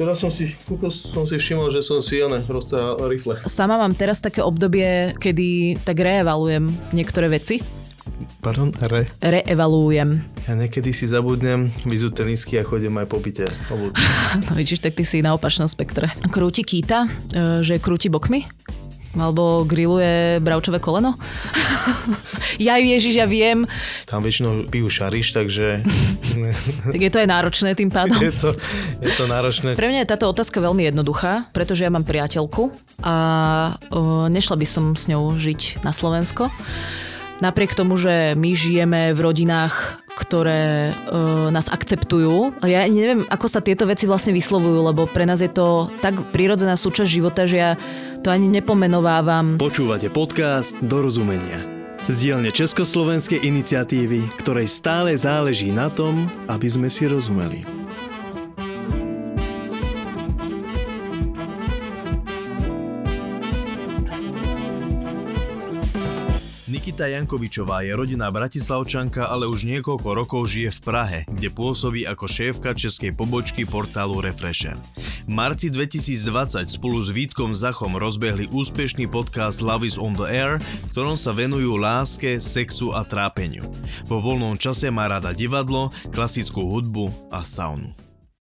[0.00, 0.56] Teraz som si,
[1.12, 3.36] som si všimol, že som si one, roztrhal rifle.
[3.44, 7.60] Sama mám teraz také obdobie, kedy tak reevalujem niektoré veci.
[8.40, 9.12] Pardon, re.
[9.20, 10.24] Reevalujem.
[10.48, 13.44] Ja niekedy si zabudnem vyzúť tenisky a chodím aj po byte.
[14.48, 16.08] No vidíš, tak ty si na opačnom spektre.
[16.32, 18.48] Krúti kýta, e, že krúti bokmi?
[19.18, 21.18] Alebo grilluje bravčové koleno?
[22.66, 23.66] ja Ježiš, ja viem.
[24.06, 25.82] Tam väčšinou pijú šariš, takže...
[26.94, 28.22] tak je to aj náročné tým pádom.
[28.26, 28.54] je, to,
[29.02, 29.74] je to náročné.
[29.74, 32.70] Pre mňa je táto otázka veľmi jednoduchá, pretože ja mám priateľku
[33.02, 33.14] a
[33.90, 36.46] o, nešla by som s ňou žiť na Slovensko.
[37.42, 42.60] Napriek tomu, že my žijeme v rodinách, ktoré uh, nás akceptujú.
[42.60, 46.76] Ja neviem, ako sa tieto veci vlastne vyslovujú, lebo pre nás je to tak prirodzená
[46.76, 47.70] súčasť života, že ja
[48.20, 49.56] to ani nepomenovávam.
[49.56, 51.64] Počúvate podcast Dorozumenia.
[52.12, 57.79] Z dielne Československej iniciatívy, ktorej stále záleží na tom, aby sme si rozumeli.
[66.70, 72.30] Nikita Jankovičová je rodina Bratislavčanka, ale už niekoľko rokov žije v Prahe, kde pôsobí ako
[72.30, 74.78] šéfka českej pobočky portálu Refresher.
[75.26, 80.62] V marci 2020 spolu s Vítkom Zachom rozbehli úspešný podcast Love is on the Air,
[80.94, 83.66] ktorom sa venujú láske, sexu a trápeniu.
[84.06, 88.09] Vo voľnom čase má rada divadlo, klasickú hudbu a saunu.